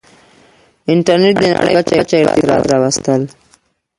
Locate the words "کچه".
1.99-2.15